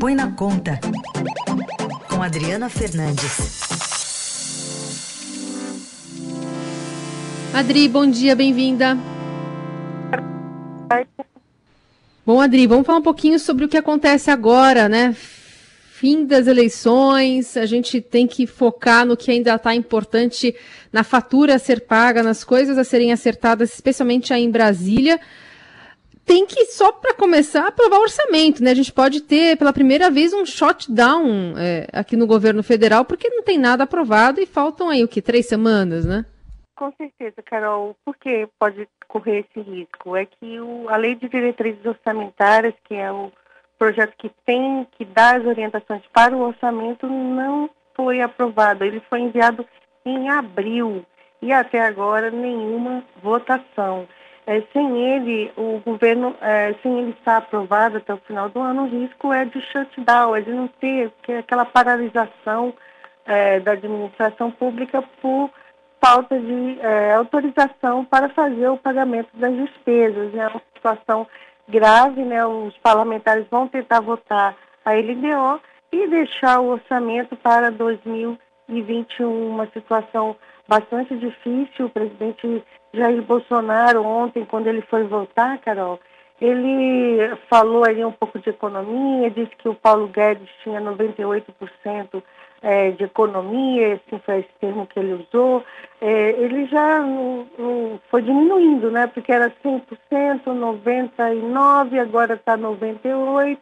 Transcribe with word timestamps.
Põe 0.00 0.14
na 0.14 0.32
Conta, 0.32 0.80
com 2.08 2.22
Adriana 2.22 2.70
Fernandes. 2.70 3.60
Adri, 7.52 7.86
bom 7.86 8.06
dia, 8.06 8.34
bem-vinda. 8.34 8.96
Bom, 12.24 12.40
Adri, 12.40 12.66
vamos 12.66 12.86
falar 12.86 13.00
um 13.00 13.02
pouquinho 13.02 13.38
sobre 13.38 13.66
o 13.66 13.68
que 13.68 13.76
acontece 13.76 14.30
agora, 14.30 14.88
né? 14.88 15.14
Fim 15.92 16.24
das 16.24 16.46
eleições, 16.46 17.58
a 17.58 17.66
gente 17.66 18.00
tem 18.00 18.26
que 18.26 18.46
focar 18.46 19.04
no 19.04 19.18
que 19.18 19.30
ainda 19.30 19.54
está 19.54 19.74
importante 19.74 20.56
na 20.90 21.04
fatura 21.04 21.56
a 21.56 21.58
ser 21.58 21.82
paga, 21.82 22.22
nas 22.22 22.42
coisas 22.42 22.78
a 22.78 22.84
serem 22.84 23.12
acertadas, 23.12 23.74
especialmente 23.74 24.32
aí 24.32 24.44
em 24.44 24.50
Brasília 24.50 25.20
tem 26.30 26.46
que, 26.46 26.66
só 26.66 26.92
para 26.92 27.12
começar, 27.12 27.66
aprovar 27.66 27.98
o 27.98 28.02
orçamento, 28.02 28.62
né? 28.62 28.70
A 28.70 28.74
gente 28.74 28.92
pode 28.92 29.20
ter, 29.20 29.58
pela 29.58 29.72
primeira 29.72 30.08
vez, 30.08 30.32
um 30.32 30.46
shutdown 30.46 31.58
é, 31.58 31.88
aqui 31.92 32.16
no 32.16 32.24
governo 32.24 32.62
federal, 32.62 33.04
porque 33.04 33.28
não 33.28 33.42
tem 33.42 33.58
nada 33.58 33.82
aprovado 33.82 34.40
e 34.40 34.46
faltam 34.46 34.88
aí, 34.88 35.02
o 35.02 35.08
que, 35.08 35.20
três 35.20 35.46
semanas, 35.46 36.06
né? 36.06 36.24
Com 36.76 36.92
certeza, 36.92 37.42
Carol. 37.44 37.96
Por 38.04 38.16
que 38.16 38.48
pode 38.60 38.88
correr 39.08 39.40
esse 39.40 39.60
risco? 39.68 40.14
É 40.14 40.24
que 40.24 40.60
o, 40.60 40.88
a 40.88 40.96
Lei 40.96 41.16
de 41.16 41.28
Diretrizes 41.28 41.84
Orçamentárias, 41.84 42.74
que 42.84 42.94
é 42.94 43.10
o 43.10 43.32
projeto 43.76 44.14
que 44.16 44.30
tem 44.46 44.86
que 44.96 45.04
dar 45.04 45.40
as 45.40 45.44
orientações 45.44 46.02
para 46.12 46.36
o 46.36 46.42
orçamento, 46.42 47.08
não 47.08 47.68
foi 47.96 48.20
aprovado. 48.20 48.84
Ele 48.84 49.02
foi 49.10 49.18
enviado 49.18 49.66
em 50.06 50.28
abril 50.28 51.04
e 51.42 51.52
até 51.52 51.80
agora 51.80 52.30
nenhuma 52.30 53.02
votação. 53.20 54.06
É, 54.50 54.64
sem 54.72 54.98
ele, 54.98 55.52
o 55.56 55.78
governo, 55.78 56.34
é, 56.40 56.74
sem 56.82 56.98
ele 56.98 57.10
estar 57.10 57.36
aprovado 57.36 57.98
até 57.98 58.12
o 58.12 58.16
final 58.16 58.48
do 58.48 58.58
ano, 58.58 58.82
o 58.82 58.88
risco 58.88 59.32
é 59.32 59.44
de 59.44 59.60
shutdown, 59.60 60.34
é 60.34 60.40
de 60.40 60.50
não 60.50 60.66
ter 60.66 61.12
aquela 61.38 61.64
paralisação 61.64 62.74
é, 63.24 63.60
da 63.60 63.74
administração 63.74 64.50
pública 64.50 65.04
por 65.22 65.50
falta 66.04 66.36
de 66.36 66.80
é, 66.80 67.14
autorização 67.14 68.04
para 68.04 68.28
fazer 68.30 68.68
o 68.68 68.76
pagamento 68.76 69.28
das 69.34 69.54
despesas. 69.54 70.34
É 70.34 70.48
uma 70.48 70.62
situação 70.74 71.28
grave, 71.68 72.24
né? 72.24 72.44
os 72.44 72.76
parlamentares 72.78 73.46
vão 73.48 73.68
tentar 73.68 74.00
votar 74.00 74.56
a 74.84 74.92
LDO 74.92 75.60
e 75.92 76.08
deixar 76.08 76.58
o 76.58 76.70
orçamento 76.70 77.36
para 77.36 77.70
2021, 77.70 79.46
uma 79.46 79.68
situação 79.68 80.34
bastante 80.70 81.16
difícil. 81.16 81.86
O 81.86 81.90
presidente 81.90 82.62
Jair 82.94 83.20
Bolsonaro, 83.22 84.04
ontem, 84.04 84.44
quando 84.44 84.68
ele 84.68 84.82
foi 84.82 85.02
votar, 85.02 85.58
Carol, 85.58 85.98
ele 86.40 87.36
falou 87.50 87.84
aí 87.84 88.04
um 88.04 88.12
pouco 88.12 88.38
de 88.38 88.50
economia, 88.50 89.30
disse 89.30 89.50
que 89.56 89.68
o 89.68 89.74
Paulo 89.74 90.06
Guedes 90.06 90.48
tinha 90.62 90.80
98% 90.80 92.22
é, 92.62 92.92
de 92.92 93.04
economia, 93.04 93.94
assim 93.94 94.22
foi 94.24 94.38
esse 94.38 94.48
termo 94.60 94.86
que 94.86 94.98
ele 94.98 95.14
usou. 95.14 95.64
É, 96.00 96.30
ele 96.30 96.66
já 96.66 97.04
foi 98.10 98.22
diminuindo, 98.22 98.90
né? 98.90 99.08
Porque 99.08 99.32
era 99.32 99.52
100%, 99.62 99.82
99%, 100.44 102.00
agora 102.00 102.34
está 102.34 102.56
98%. 102.56 103.58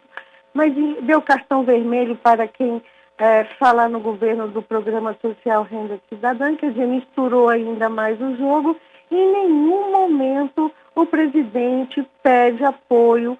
Mas 0.54 0.74
deu 1.02 1.22
cartão 1.22 1.62
vermelho 1.62 2.16
para 2.16 2.46
quem 2.48 2.82
é, 3.18 3.44
falar 3.58 3.88
no 3.88 4.00
governo 4.00 4.48
do 4.48 4.62
Programa 4.62 5.16
Social 5.20 5.64
Renda 5.64 6.00
Cidadã, 6.08 6.54
quer 6.54 6.70
dizer, 6.70 6.86
misturou 6.86 7.48
ainda 7.48 7.88
mais 7.88 8.20
o 8.20 8.36
jogo. 8.36 8.76
Em 9.10 9.32
nenhum 9.32 9.90
momento 9.90 10.70
o 10.94 11.04
presidente 11.06 12.06
pede 12.22 12.64
apoio 12.64 13.38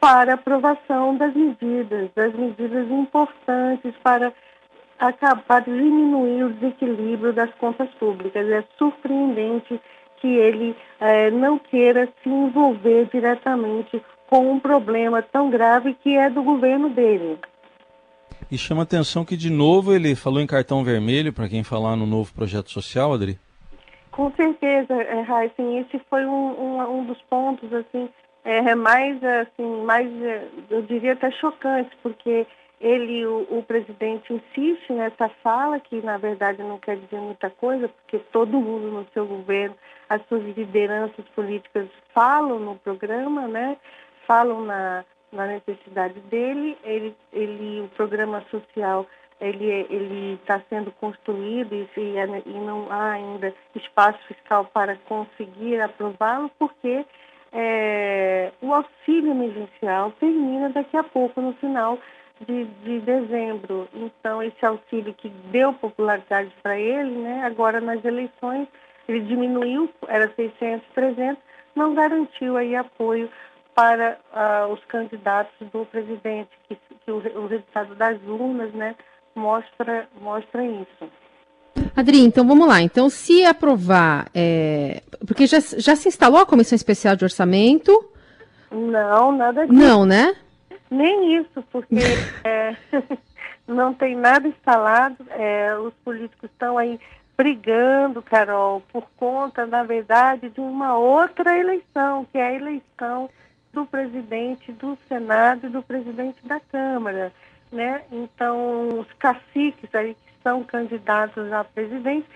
para 0.00 0.34
aprovação 0.34 1.16
das 1.16 1.34
medidas, 1.34 2.10
das 2.14 2.32
medidas 2.34 2.90
importantes 2.90 3.94
para 4.02 4.32
acabar 4.98 5.60
diminuir 5.62 6.44
o 6.44 6.52
desequilíbrio 6.52 7.32
das 7.32 7.52
contas 7.54 7.88
públicas. 7.94 8.48
É 8.48 8.64
surpreendente 8.78 9.80
que 10.20 10.26
ele 10.26 10.76
é, 11.00 11.30
não 11.30 11.58
queira 11.58 12.08
se 12.22 12.28
envolver 12.28 13.08
diretamente 13.12 14.02
com 14.28 14.50
um 14.52 14.58
problema 14.58 15.22
tão 15.22 15.50
grave 15.50 15.94
que 15.94 16.16
é 16.16 16.28
do 16.30 16.42
governo 16.42 16.88
dele. 16.90 17.38
E 18.50 18.56
chama 18.56 18.82
atenção 18.82 19.24
que, 19.24 19.36
de 19.36 19.50
novo, 19.50 19.92
ele 19.92 20.14
falou 20.14 20.40
em 20.40 20.46
cartão 20.46 20.84
vermelho, 20.84 21.32
para 21.32 21.48
quem 21.48 21.62
falar 21.62 21.96
no 21.96 22.06
novo 22.06 22.32
projeto 22.32 22.70
social, 22.70 23.12
Adri? 23.12 23.38
Com 24.10 24.32
certeza, 24.32 24.94
é, 24.94 25.24
esse 25.80 25.98
foi 26.10 26.24
um, 26.26 26.60
um, 26.60 26.98
um, 26.98 27.04
dos 27.04 27.20
pontos, 27.30 27.72
assim, 27.72 28.08
é, 28.44 28.74
mais, 28.74 29.22
assim, 29.22 29.84
mais, 29.84 30.10
é, 30.22 30.48
eu 30.70 30.82
diria 30.82 31.12
até 31.12 31.30
chocantes, 31.30 31.92
porque 32.02 32.46
ele, 32.80 33.26
o, 33.26 33.46
o, 33.50 33.62
presidente, 33.62 34.32
insiste 34.32 34.92
nessa 34.92 35.28
fala, 35.42 35.78
que 35.78 36.00
na 36.00 36.16
verdade 36.16 36.62
não 36.62 36.78
quer 36.78 36.96
dizer 36.96 37.20
muita 37.20 37.50
coisa, 37.50 37.88
porque 37.88 38.18
todo 38.32 38.60
mundo 38.60 38.90
no 38.90 39.06
seu 39.12 39.26
governo, 39.26 39.76
as 40.08 40.20
suas 40.26 40.42
lideranças 40.56 41.24
políticas 41.34 41.88
falam 42.14 42.58
no 42.58 42.76
programa, 42.76 43.46
né? 43.46 43.76
Falam 44.26 44.64
na, 44.64 45.04
na 45.32 45.46
necessidade 45.46 46.18
dele. 46.20 46.76
Ele, 46.84 47.14
ele, 47.32 47.80
o 47.82 47.88
programa 47.88 48.44
social 48.50 49.06
ele 49.40 50.34
está 50.34 50.60
sendo 50.68 50.90
construído 50.92 51.72
e, 51.72 51.88
e, 51.96 52.58
não 52.58 52.90
há 52.90 53.12
ainda 53.12 53.54
espaço 53.74 54.18
fiscal 54.26 54.64
para 54.66 54.96
conseguir 55.08 55.80
aprová-lo, 55.80 56.50
porque 56.58 57.04
é, 57.52 58.50
o 58.60 58.74
auxílio 58.74 59.30
emergencial 59.30 60.12
termina 60.18 60.70
daqui 60.70 60.96
a 60.96 61.04
pouco, 61.04 61.40
no 61.40 61.52
final 61.54 61.98
de, 62.46 62.64
de 62.64 63.00
dezembro. 63.00 63.88
Então, 63.94 64.42
esse 64.42 64.64
auxílio 64.64 65.14
que 65.14 65.28
deu 65.28 65.72
popularidade 65.72 66.52
para 66.62 66.78
ele, 66.78 67.10
né, 67.10 67.42
agora 67.44 67.80
nas 67.80 68.04
eleições, 68.04 68.66
ele 69.08 69.20
diminuiu, 69.20 69.88
era 70.08 70.28
600, 70.34 70.86
300, 70.94 71.42
não 71.74 71.94
garantiu 71.94 72.56
aí 72.56 72.74
apoio 72.74 73.30
para 73.78 74.18
uh, 74.34 74.72
os 74.72 74.84
candidatos 74.86 75.54
do 75.72 75.86
presidente, 75.86 76.50
que, 76.68 76.76
que 77.04 77.12
o, 77.12 77.18
o, 77.18 77.46
resultado 77.46 77.94
das 77.94 78.20
urnas 78.24 78.74
né, 78.74 78.96
mostra, 79.36 80.08
mostra 80.20 80.64
isso. 80.64 81.08
Adri, 81.94 82.24
então 82.24 82.44
vamos 82.44 82.66
lá. 82.66 82.82
Então, 82.82 83.08
se 83.08 83.44
aprovar, 83.44 84.28
é... 84.34 85.00
porque 85.24 85.46
já, 85.46 85.60
já 85.60 85.94
se 85.94 86.08
instalou 86.08 86.40
a 86.40 86.46
Comissão 86.46 86.74
Especial 86.74 87.14
de 87.14 87.22
Orçamento? 87.22 87.92
Não, 88.68 89.30
nada 89.30 89.64
disso. 89.64 89.80
Não, 89.80 90.04
né? 90.04 90.34
Nem 90.90 91.36
isso, 91.36 91.62
porque 91.70 91.94
é, 92.42 92.76
não 93.64 93.94
tem 93.94 94.16
nada 94.16 94.48
instalado. 94.48 95.24
É, 95.30 95.78
os 95.78 95.94
políticos 96.04 96.50
estão 96.50 96.76
aí 96.78 96.98
brigando, 97.36 98.22
Carol, 98.22 98.82
por 98.92 99.06
conta, 99.16 99.64
na 99.66 99.84
verdade, 99.84 100.48
de 100.50 100.60
uma 100.60 100.98
outra 100.98 101.56
eleição, 101.56 102.26
que 102.32 102.38
é 102.38 102.48
a 102.48 102.54
eleição 102.54 103.30
do 103.72 103.86
presidente 103.86 104.72
do 104.72 104.96
Senado 105.08 105.66
e 105.66 105.70
do 105.70 105.82
presidente 105.82 106.38
da 106.46 106.60
Câmara, 106.60 107.32
né? 107.70 108.02
Então, 108.10 109.00
os 109.00 109.12
caciques 109.18 109.94
aí 109.94 110.14
que 110.14 110.32
são 110.42 110.64
candidatos 110.64 111.52
a 111.52 111.64
presidente 111.64 112.26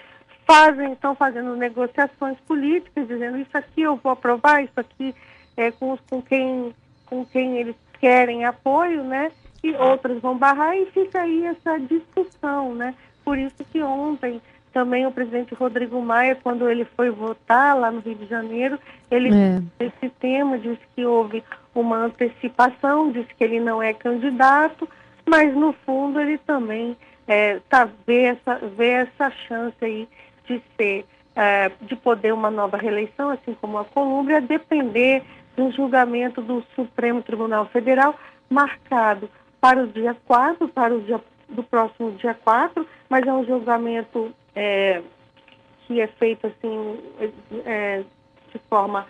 fazem, 0.47 0.93
estão 0.93 1.15
fazendo 1.15 1.57
negociações 1.57 2.39
políticas, 2.41 3.09
dizendo 3.09 3.39
isso 3.39 3.57
aqui 3.57 3.83
eu 3.83 3.97
vou 3.97 4.13
aprovar, 4.13 4.63
isso 4.63 4.79
aqui 4.79 5.15
é 5.57 5.71
com, 5.71 5.97
com 6.09 6.21
quem 6.21 6.75
com 7.07 7.27
quem 7.27 7.59
eles 7.59 7.77
querem 8.01 8.45
apoio, 8.45 9.05
né? 9.05 9.31
E 9.63 9.73
outros 9.75 10.21
vão 10.21 10.37
barrar 10.37 10.77
e 10.77 10.87
fica 10.87 11.21
aí 11.21 11.45
essa 11.45 11.79
discussão, 11.79 12.75
né? 12.75 12.95
Por 13.25 13.39
isso 13.39 13.65
que 13.71 13.83
ontem 13.83 14.41
também 14.73 15.07
o 15.07 15.13
presidente 15.13 15.55
Rodrigo 15.55 16.01
Maia, 16.01 16.37
quando 16.43 16.69
ele 16.69 16.85
foi 16.97 17.11
votar 17.11 17.79
lá 17.79 17.91
no 17.91 18.01
Rio 18.01 18.15
de 18.15 18.27
Janeiro, 18.27 18.79
ele 19.11 19.31
é. 19.33 19.63
esse 19.85 20.09
tema 20.19 20.59
disse 20.59 20.81
que 20.95 21.05
houve 21.05 21.45
uma 21.75 22.05
antecipação, 22.05 23.13
disse 23.13 23.35
que 23.35 23.45
ele 23.45 23.61
não 23.61 23.83
é 23.83 23.93
candidato, 23.93 24.89
mas 25.29 25.55
no 25.55 25.73
fundo 25.85 26.21
ele 26.21 26.39
também 26.39 26.97
é, 27.27 27.61
tá, 27.69 27.89
vê, 28.07 28.25
essa, 28.25 28.57
vê 28.77 28.89
essa 28.89 29.31
chance 29.49 29.77
aí 29.81 30.09
de 30.47 30.63
ser, 30.77 31.05
é, 31.37 31.71
de 31.81 31.97
poder 31.97 32.33
uma 32.33 32.51
nova 32.51 32.77
reeleição, 32.77 33.31
assim 33.31 33.55
como 33.61 33.79
a 33.79 33.85
Colômbia, 33.85 34.41
depender 34.41 35.23
do 35.57 35.71
julgamento 35.71 36.41
do 36.41 36.65
Supremo 36.75 37.23
Tribunal 37.23 37.67
Federal, 37.67 38.15
marcado 38.49 39.31
para 39.61 39.83
o 39.83 39.87
dia 39.87 40.17
4, 40.27 40.69
para 40.69 40.95
o 40.95 41.01
dia 41.01 41.21
do 41.49 41.63
próximo 41.63 42.13
dia 42.13 42.35
4, 42.35 42.87
mas 43.09 43.27
é 43.27 43.33
um 43.33 43.45
julgamento 43.45 44.33
é, 44.55 45.03
que 45.87 46.01
é 46.01 46.07
feito 46.07 46.47
assim 46.47 46.99
é, 47.65 48.03
de 48.53 48.59
forma 48.69 49.07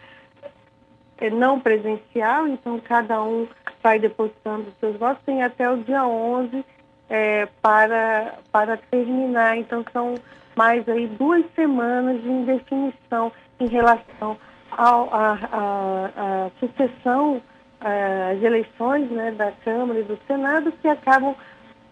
é, 1.19 1.31
não 1.31 1.61
presencial, 1.61 2.47
então 2.49 2.79
cada 2.81 3.23
um 3.23 3.47
vai 3.83 3.99
depositando 3.99 4.73
seus 4.81 4.97
votos, 4.97 5.23
tem 5.25 5.43
até 5.43 5.71
o 5.71 5.79
dia 5.79 6.07
11 6.07 6.65
é, 7.09 7.47
para, 7.61 8.39
para 8.51 8.77
terminar, 8.77 9.57
então 9.57 9.85
são 9.93 10.15
mais 10.57 10.89
aí 10.89 11.07
duas 11.07 11.45
semanas 11.55 12.23
de 12.23 12.29
indefinição 12.29 13.33
em 13.59 13.67
relação 13.67 14.37
à 14.71 16.51
sucessão 16.59 17.37
uh, 17.83 18.33
as 18.33 18.43
eleições 18.43 19.11
né, 19.11 19.33
da 19.33 19.53
Câmara 19.53 20.01
e 20.01 20.05
do 20.05 20.19
Senado 20.27 20.73
que 20.73 20.89
acabam 20.89 21.35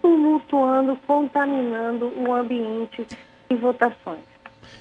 tumultuando, 0.01 0.97
contaminando 1.07 2.13
o 2.17 2.33
ambiente 2.33 3.07
de 3.51 3.57
votações. 3.57 4.21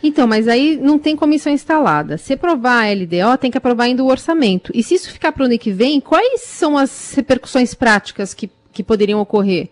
Então, 0.04 0.28
mas 0.28 0.48
aí 0.48 0.78
não 0.78 0.98
tem 0.98 1.16
comissão 1.16 1.52
instalada. 1.52 2.18
Se 2.18 2.34
aprovar 2.34 2.86
a 2.86 2.92
LDO, 2.94 3.38
tem 3.40 3.52
que 3.52 3.58
aprovar 3.58 3.86
ainda 3.86 4.04
o 4.04 4.10
orçamento. 4.10 4.72
E 4.74 4.84
se 4.84 4.96
isso 4.96 5.12
ficar 5.12 5.32
para 5.32 5.44
o 5.44 5.46
ano 5.46 5.58
que 5.58 5.72
vem, 5.72 6.00
quais 6.00 6.42
são 6.42 6.78
as 6.78 7.14
repercussões 7.16 7.74
práticas 7.74 8.34
que, 8.34 8.50
que 8.72 8.84
poderiam 8.84 9.20
ocorrer? 9.20 9.70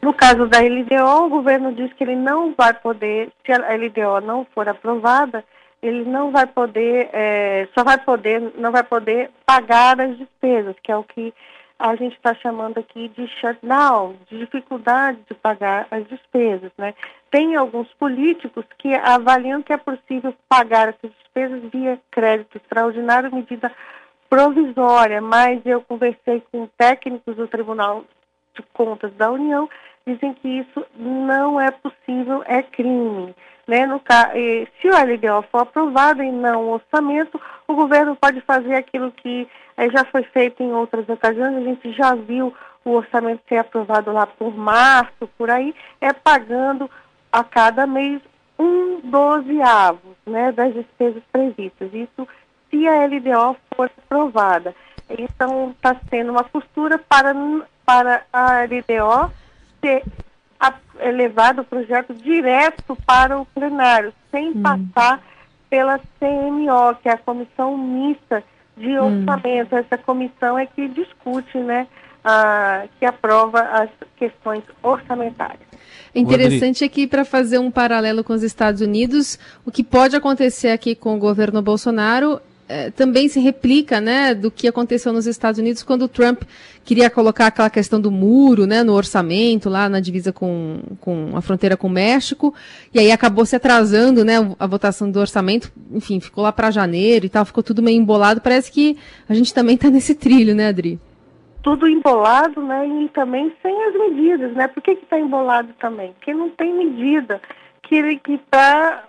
No 0.00 0.14
caso 0.14 0.46
da 0.46 0.60
LDO, 0.60 1.26
o 1.26 1.28
governo 1.28 1.74
diz 1.74 1.92
que 1.92 2.04
ele 2.04 2.16
não 2.16 2.54
vai 2.56 2.72
poder, 2.72 3.30
se 3.44 3.52
a 3.52 3.74
LDO 3.74 4.24
não 4.24 4.46
for 4.54 4.68
aprovada, 4.68 5.44
ele 5.82 6.04
não 6.04 6.30
vai 6.30 6.46
poder, 6.46 7.10
é, 7.12 7.68
só 7.76 7.84
vai 7.84 7.98
poder, 7.98 8.52
não 8.56 8.70
vai 8.70 8.82
poder 8.82 9.30
pagar 9.44 10.00
as 10.00 10.16
despesas, 10.16 10.74
que 10.82 10.92
é 10.92 10.96
o 10.96 11.02
que 11.02 11.34
a 11.78 11.94
gente 11.94 12.16
está 12.16 12.34
chamando 12.34 12.78
aqui 12.78 13.08
de 13.08 13.26
shutdown, 13.40 14.16
de 14.30 14.38
dificuldade 14.38 15.18
de 15.28 15.34
pagar 15.34 15.86
as 15.90 16.06
despesas. 16.08 16.72
Né? 16.78 16.94
Tem 17.30 17.54
alguns 17.54 17.92
políticos 17.94 18.64
que 18.78 18.94
avaliam 18.94 19.62
que 19.62 19.72
é 19.72 19.76
possível 19.76 20.34
pagar 20.48 20.88
essas 20.88 21.10
despesas 21.18 21.62
via 21.70 22.00
crédito 22.10 22.56
extraordinário, 22.56 23.34
medida 23.34 23.70
provisória, 24.28 25.20
mas 25.20 25.60
eu 25.64 25.80
conversei 25.82 26.42
com 26.50 26.66
técnicos 26.76 27.36
do 27.36 27.46
Tribunal 27.46 28.04
de 28.56 28.62
Contas 28.72 29.12
da 29.14 29.30
União, 29.30 29.68
dizem 30.06 30.34
que 30.34 30.48
isso 30.48 30.84
não 30.94 31.60
é 31.60 31.70
possível, 31.70 32.42
é 32.46 32.62
crime. 32.62 33.34
Né? 33.66 33.84
No, 33.84 34.00
se 34.80 34.88
o 34.88 34.92
LDO 34.92 35.44
for 35.50 35.62
aprovado 35.62 36.22
e 36.22 36.30
não 36.30 36.64
o 36.64 36.72
orçamento, 36.74 37.40
o 37.66 37.74
governo 37.74 38.14
pode 38.14 38.40
fazer 38.42 38.74
aquilo 38.74 39.10
que 39.10 39.48
eh, 39.76 39.90
já 39.90 40.04
foi 40.04 40.22
feito 40.22 40.62
em 40.62 40.72
outras 40.72 41.08
ocasiões, 41.08 41.56
a 41.56 41.60
gente 41.60 41.92
já 41.92 42.14
viu 42.14 42.54
o 42.84 42.90
orçamento 42.90 43.42
ser 43.48 43.58
aprovado 43.58 44.12
lá 44.12 44.26
por 44.26 44.56
março, 44.56 45.28
por 45.36 45.50
aí, 45.50 45.74
é 46.00 46.12
pagando 46.12 46.88
a 47.32 47.42
cada 47.42 47.86
mês 47.86 48.22
um 48.58 49.00
dozeavos 49.00 50.16
né, 50.24 50.52
das 50.52 50.72
despesas 50.72 51.22
previstas. 51.32 51.92
Isso 51.92 52.28
se 52.70 52.86
a 52.86 53.06
LDO 53.06 53.56
for 53.74 53.90
aprovada. 53.98 54.74
Então, 55.08 55.70
está 55.70 55.96
sendo 56.10 56.32
uma 56.32 56.44
costura 56.44 56.98
para, 56.98 57.34
para 57.84 58.24
a 58.32 58.64
LDO 58.64 59.32
ser 59.80 60.02
é 60.98 61.10
levado 61.10 61.60
o 61.60 61.64
projeto 61.64 62.14
direto 62.14 62.96
para 63.06 63.38
o 63.38 63.46
plenário, 63.46 64.12
sem 64.30 64.50
hum. 64.50 64.62
passar 64.62 65.22
pela 65.68 65.98
CMO, 65.98 66.94
que 67.02 67.08
é 67.08 67.12
a 67.12 67.18
Comissão 67.18 67.76
Mista 67.76 68.42
de 68.76 68.98
hum. 68.98 69.20
Orçamento. 69.20 69.74
Hum. 69.74 69.78
Essa 69.78 69.98
comissão 69.98 70.58
é 70.58 70.66
que 70.66 70.88
discute, 70.88 71.58
né, 71.58 71.86
a, 72.24 72.84
que 72.98 73.04
aprova 73.04 73.60
as 73.60 73.90
questões 74.16 74.62
orçamentárias. 74.82 75.66
Interessante 76.14 76.82
aqui 76.82 77.06
para 77.06 77.24
fazer 77.24 77.58
um 77.58 77.70
paralelo 77.70 78.24
com 78.24 78.32
os 78.32 78.42
Estados 78.42 78.80
Unidos, 78.80 79.38
o 79.66 79.70
que 79.70 79.84
pode 79.84 80.16
acontecer 80.16 80.70
aqui 80.70 80.94
com 80.94 81.14
o 81.14 81.18
governo 81.18 81.60
Bolsonaro 81.60 82.40
é, 82.68 82.90
também 82.90 83.28
se 83.28 83.38
replica, 83.40 84.00
né, 84.00 84.34
do 84.34 84.50
que 84.50 84.66
aconteceu 84.66 85.12
nos 85.12 85.26
Estados 85.26 85.58
Unidos 85.58 85.82
quando 85.82 86.02
o 86.02 86.08
Trump 86.08 86.42
queria 86.84 87.08
colocar 87.10 87.46
aquela 87.46 87.70
questão 87.70 88.00
do 88.00 88.10
muro, 88.10 88.66
né, 88.66 88.82
no 88.82 88.92
orçamento, 88.92 89.68
lá 89.68 89.88
na 89.88 90.00
divisa 90.00 90.32
com, 90.32 90.80
com 91.00 91.36
a 91.36 91.40
fronteira 91.40 91.76
com 91.76 91.86
o 91.86 91.90
México, 91.90 92.54
e 92.92 92.98
aí 92.98 93.10
acabou 93.10 93.44
se 93.44 93.56
atrasando, 93.56 94.24
né, 94.24 94.34
a 94.58 94.66
votação 94.66 95.10
do 95.10 95.18
orçamento, 95.20 95.70
enfim, 95.92 96.20
ficou 96.20 96.42
lá 96.44 96.52
para 96.52 96.70
janeiro 96.70 97.26
e 97.26 97.28
tal, 97.28 97.44
ficou 97.44 97.62
tudo 97.62 97.82
meio 97.82 98.00
embolado, 98.00 98.40
parece 98.40 98.70
que 98.70 98.96
a 99.28 99.34
gente 99.34 99.52
também 99.52 99.74
está 99.74 99.90
nesse 99.90 100.14
trilho, 100.14 100.54
né, 100.54 100.68
Adri? 100.68 100.98
Tudo 101.62 101.88
embolado, 101.88 102.62
né, 102.62 102.86
e 102.86 103.08
também 103.08 103.52
sem 103.62 103.84
as 103.84 103.94
medidas, 103.94 104.52
né, 104.54 104.68
por 104.68 104.82
que 104.82 104.92
está 104.92 105.18
embolado 105.18 105.72
também? 105.80 106.12
Porque 106.12 106.32
não 106.32 106.50
tem 106.50 106.72
medida 106.72 107.40
que, 107.82 108.18
que 108.18 108.38
para 108.50 109.04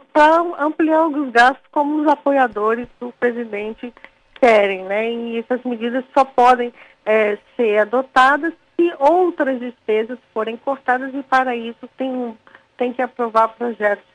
ampliar 0.60 1.08
os 1.08 1.32
gastos 1.32 1.66
como 1.72 2.02
os 2.02 2.08
apoiadores 2.08 2.88
do 3.00 3.12
presidente 3.20 3.94
querem, 4.40 4.84
né? 4.84 5.12
E 5.12 5.40
essas 5.40 5.64
medidas 5.64 6.04
só 6.14 6.24
podem 6.24 6.74
é, 7.06 7.38
ser 7.56 7.80
adotadas 7.80 8.54
se 8.76 8.94
outras 9.00 9.60
despesas 9.60 10.20
forem 10.34 10.56
cortadas 10.58 11.14
e 11.14 11.24
para 11.24 11.56
isso 11.56 11.90
tem, 11.98 12.38
tem 12.78 12.94
que 12.94 13.02
aprovar 13.02 13.50
projetos 13.50 14.06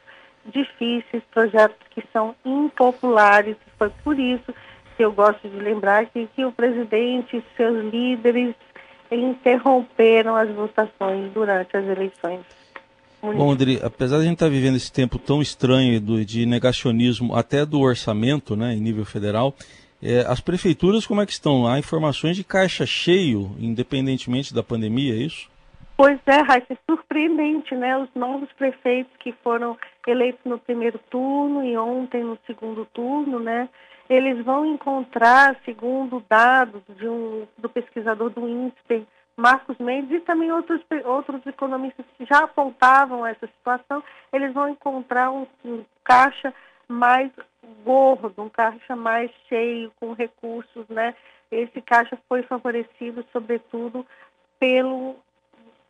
difíceis, 0.47 1.23
projetos 1.33 1.77
que 1.91 2.03
são 2.13 2.35
impopulares. 2.45 3.57
Foi 3.79 3.91
por 4.05 4.19
isso 4.19 4.55
que 4.97 5.05
eu 5.05 5.13
gosto 5.13 5.49
de 5.49 5.57
lembrar 5.57 6.07
que, 6.07 6.29
que 6.35 6.45
o 6.45 6.53
presidente 6.53 7.37
e 7.37 7.57
seus 7.57 7.85
líderes 7.93 8.55
interromperam 9.11 10.37
as 10.37 10.51
votações 10.51 11.33
durante 11.33 11.77
as 11.77 11.85
eleições 11.85 12.62
Bom, 13.23 13.53
André, 13.53 13.79
apesar 13.81 14.17
de 14.17 14.23
a 14.23 14.25
gente 14.25 14.35
estar 14.35 14.47
tá 14.47 14.51
vivendo 14.51 14.75
esse 14.75 14.93
tempo 14.93 15.17
tão 15.17 15.41
estranho 15.41 16.01
do, 16.01 16.25
de 16.25 16.45
negacionismo 16.45 17.37
até 17.37 17.65
do 17.65 17.81
orçamento, 17.81 18.57
né, 18.57 18.75
em 18.75 18.81
nível 18.81 19.05
federal, 19.05 19.55
é, 20.03 20.27
as 20.27 20.41
prefeituras 20.41 21.07
como 21.07 21.23
é 21.23 21.27
que 21.27 21.31
estão? 21.31 21.65
Há 21.65 21.79
informações 21.79 22.37
de 22.37 22.43
caixa 22.43 22.85
cheio, 22.85 23.55
independentemente 23.61 24.53
da 24.53 24.61
pandemia, 24.61 25.15
é 25.15 25.19
isso? 25.19 25.49
Pois 25.97 26.19
é, 26.27 26.39
Raíssa, 26.39 26.73
é 26.73 26.77
surpreendente, 26.85 27.77
né? 27.77 27.97
Os 27.97 28.09
novos 28.17 28.51
prefeitos 28.55 29.13
que 29.21 29.31
foram 29.45 29.79
eleitos 30.05 30.41
no 30.45 30.59
primeiro 30.59 30.99
turno 31.09 31.65
e 31.65 31.77
ontem 31.77 32.25
no 32.25 32.37
segundo 32.45 32.85
turno, 32.87 33.39
né? 33.39 33.69
Eles 34.11 34.45
vão 34.45 34.67
encontrar, 34.67 35.57
segundo 35.65 36.21
dados 36.29 36.83
de 36.99 37.07
um, 37.07 37.47
do 37.57 37.69
pesquisador 37.69 38.31
do 38.31 38.49
INSPER, 38.49 39.05
Marcos 39.37 39.79
Mendes 39.79 40.13
e 40.13 40.21
também 40.21 40.53
outros, 40.53 40.81
outros 41.05 41.45
economistas 41.47 42.05
que 42.17 42.25
já 42.25 42.41
apontavam 42.41 43.27
essa 43.27 43.47
situação, 43.47 44.03
eles 44.33 44.53
vão 44.53 44.69
encontrar 44.69 45.31
um, 45.31 45.47
um 45.65 45.85
caixa 46.05 46.53
mais 46.87 47.31
gordo, 47.85 48.43
um 48.43 48.49
caixa 48.49 48.95
mais 48.95 49.31
cheio, 49.49 49.93
com 49.99 50.13
recursos, 50.13 50.87
né? 50.89 51.15
Esse 51.51 51.81
caixa 51.81 52.19
foi 52.29 52.43
favorecido, 52.43 53.25
sobretudo, 53.33 54.07
pelo 54.59 55.17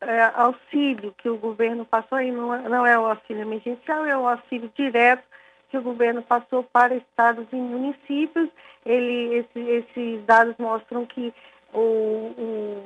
é, 0.01 0.23
auxílio 0.35 1.15
que 1.19 1.29
o 1.29 1.37
governo 1.37 1.85
passou, 1.85 2.19
aí 2.19 2.31
não, 2.31 2.55
é, 2.55 2.69
não 2.69 2.87
é 2.87 2.99
o 2.99 3.07
auxílio 3.07 3.43
emergencial, 3.43 4.05
é 4.05 4.17
o 4.17 4.29
auxílio 4.29 4.71
direto 4.77 5.23
que 5.71 5.79
o 5.79 5.83
governo 5.83 6.23
passou 6.23 6.63
para 6.65 6.95
estados 6.95 7.47
e 7.53 7.57
municípios. 7.57 8.49
Ele, 8.85 9.37
esse, 9.37 9.61
esses 9.61 10.25
dados 10.27 10.55
mostram 10.59 11.07
que 11.07 11.33
o, 11.73 11.79
o, 11.79 12.85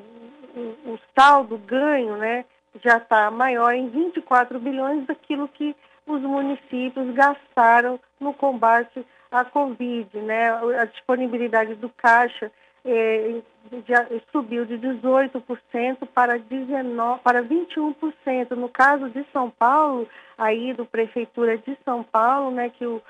o, 0.56 0.98
saldo 1.18 1.58
ganho 1.58 2.16
né, 2.16 2.44
já 2.82 2.96
está 2.96 3.30
maior 3.30 3.72
em 3.74 3.88
24 3.88 4.58
bilhões 4.58 5.06
daquilo 5.06 5.48
que 5.48 5.74
os 6.06 6.20
municípios 6.22 7.14
gastaram 7.14 8.00
no 8.20 8.32
combate 8.32 9.04
à 9.30 9.44
Covid. 9.44 10.16
Né? 10.18 10.50
A 10.80 10.84
disponibilidade 10.86 11.74
do 11.74 11.88
caixa 11.90 12.50
eh, 12.84 13.42
já 13.88 14.06
subiu 14.30 14.64
de 14.64 14.78
18% 14.78 16.06
para, 16.14 16.38
19, 16.38 17.20
para 17.20 17.42
21%. 17.42 18.50
No 18.52 18.68
caso 18.68 19.10
de 19.10 19.24
São 19.32 19.50
Paulo, 19.50 20.08
aí 20.38 20.72
do 20.72 20.86
Prefeitura 20.86 21.58
de 21.58 21.76
São 21.84 22.02
Paulo, 22.04 22.52
né, 22.52 22.70
que 22.70 22.86
o, 22.86 23.02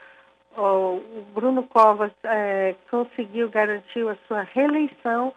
o 0.56 1.00
Bruno 1.34 1.62
Covas 1.64 2.12
eh, 2.24 2.74
conseguiu 2.90 3.50
garantir 3.50 4.08
a 4.08 4.16
sua 4.26 4.42
reeleição, 4.42 5.34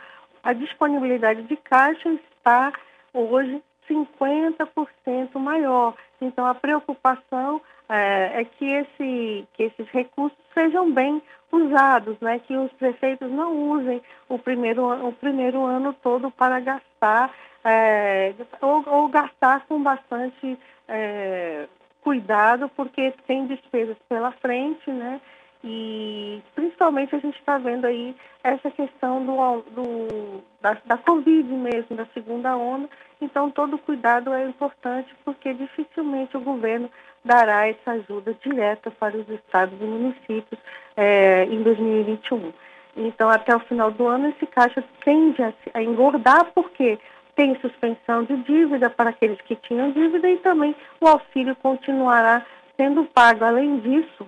a 0.49 0.53
disponibilidade 0.53 1.43
de 1.43 1.55
caixa 1.57 2.09
está 2.09 2.73
hoje 3.13 3.61
50% 3.87 5.35
maior. 5.35 5.93
Então, 6.19 6.43
a 6.43 6.55
preocupação 6.55 7.61
é, 7.87 8.41
é, 8.41 8.45
que, 8.45 8.65
esse, 8.65 9.47
que 9.53 9.63
esses 9.63 9.87
recursos 9.89 10.37
sejam 10.51 10.91
bem 10.91 11.21
usados, 11.51 12.19
né? 12.19 12.39
que 12.39 12.57
os 12.57 12.71
prefeitos 12.73 13.29
não 13.29 13.69
usem 13.69 14.01
o 14.27 14.39
primeiro, 14.39 15.07
o 15.07 15.13
primeiro 15.13 15.63
ano 15.63 15.93
todo 15.93 16.31
para 16.31 16.59
gastar, 16.59 17.31
é, 17.63 18.33
ou, 18.59 18.83
ou, 18.87 19.07
gastar 19.07 19.67
com 19.67 19.83
bastante 19.83 20.57
é, 20.87 21.67
cuidado, 22.01 22.69
porque 22.75 23.13
tem 23.27 23.45
despesas 23.45 23.97
pela 24.07 24.31
frente, 24.31 24.89
né? 24.89 25.21
E 25.63 26.41
principalmente 26.55 27.15
a 27.15 27.19
gente 27.19 27.37
está 27.37 27.57
vendo 27.57 27.85
aí 27.85 28.15
essa 28.43 28.71
questão 28.71 29.25
do, 29.25 29.61
do, 29.71 30.43
da, 30.61 30.77
da 30.85 30.97
Covid 30.97 31.51
mesmo, 31.51 31.97
da 31.97 32.05
segunda 32.13 32.55
onda. 32.55 32.89
Então 33.21 33.51
todo 33.51 33.77
cuidado 33.77 34.33
é 34.33 34.45
importante 34.45 35.13
porque 35.25 35.53
dificilmente 35.53 36.37
o 36.37 36.41
governo 36.41 36.89
dará 37.25 37.67
essa 37.67 37.91
ajuda 37.91 38.33
direta 38.41 38.89
para 38.89 39.17
os 39.17 39.27
estados 39.27 39.79
e 39.81 39.83
municípios 39.83 40.59
é, 40.95 41.43
em 41.45 41.61
2021. 41.61 42.53
Então 42.95 43.29
até 43.29 43.53
o 43.53 43.59
final 43.59 43.91
do 43.91 44.07
ano 44.07 44.29
esse 44.29 44.45
caixa 44.47 44.81
tende 45.03 45.43
a, 45.43 45.53
a 45.73 45.83
engordar 45.83 46.51
porque 46.55 46.97
tem 47.35 47.59
suspensão 47.59 48.23
de 48.23 48.35
dívida 48.43 48.89
para 48.89 49.09
aqueles 49.09 49.39
que 49.41 49.55
tinham 49.55 49.91
dívida 49.91 50.29
e 50.29 50.37
também 50.37 50.73
o 51.01 51.07
auxílio 51.07 51.55
continuará 51.57 52.45
sendo 52.77 53.03
pago. 53.05 53.43
Além 53.43 53.79
disso, 53.79 54.25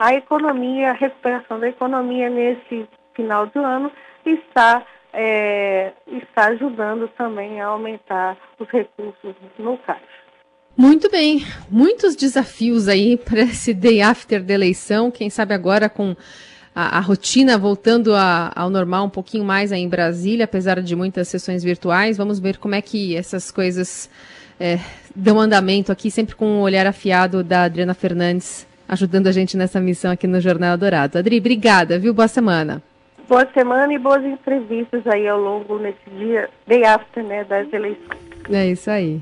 a 0.00 0.14
economia, 0.14 0.90
a 0.90 0.94
recuperação 0.94 1.60
da 1.60 1.68
economia 1.68 2.30
nesse 2.30 2.88
final 3.14 3.46
do 3.48 3.60
ano 3.60 3.92
está 4.24 4.82
é, 5.12 5.92
está 6.06 6.46
ajudando 6.46 7.06
também 7.08 7.60
a 7.60 7.66
aumentar 7.66 8.36
os 8.58 8.66
recursos 8.68 9.34
no 9.58 9.76
caixa. 9.78 10.00
Muito 10.74 11.10
bem, 11.10 11.44
muitos 11.68 12.16
desafios 12.16 12.88
aí 12.88 13.18
para 13.18 13.40
esse 13.40 13.74
day 13.74 14.00
after 14.00 14.42
da 14.42 14.54
eleição, 14.54 15.10
quem 15.10 15.28
sabe 15.28 15.52
agora 15.52 15.90
com 15.90 16.16
a, 16.74 16.96
a 16.96 17.00
rotina 17.00 17.58
voltando 17.58 18.14
a, 18.14 18.50
ao 18.54 18.70
normal 18.70 19.04
um 19.04 19.10
pouquinho 19.10 19.44
mais 19.44 19.70
aí 19.70 19.82
em 19.82 19.88
Brasília, 19.88 20.46
apesar 20.46 20.80
de 20.80 20.96
muitas 20.96 21.28
sessões 21.28 21.62
virtuais. 21.62 22.16
Vamos 22.16 22.38
ver 22.38 22.56
como 22.56 22.74
é 22.74 22.80
que 22.80 23.14
essas 23.14 23.50
coisas 23.50 24.08
é, 24.58 24.78
dão 25.14 25.38
andamento 25.38 25.92
aqui, 25.92 26.10
sempre 26.10 26.34
com 26.34 26.46
um 26.46 26.60
olhar 26.60 26.86
afiado 26.86 27.44
da 27.44 27.64
Adriana 27.64 27.92
Fernandes, 27.92 28.66
ajudando 28.90 29.28
a 29.28 29.32
gente 29.32 29.56
nessa 29.56 29.80
missão 29.80 30.10
aqui 30.10 30.26
no 30.26 30.40
Jornal 30.40 30.76
Dourado. 30.76 31.16
Adri, 31.16 31.38
obrigada, 31.38 31.96
viu? 31.96 32.12
Boa 32.12 32.26
semana. 32.26 32.82
Boa 33.28 33.46
semana 33.54 33.94
e 33.94 33.98
boas 33.98 34.24
entrevistas 34.24 35.06
aí 35.06 35.28
ao 35.28 35.40
longo 35.40 35.78
nesse 35.78 36.10
dia, 36.18 36.50
day 36.66 36.84
after, 36.84 37.22
né, 37.22 37.44
das 37.44 37.72
eleições. 37.72 38.18
É 38.50 38.66
isso 38.66 38.90
aí. 38.90 39.20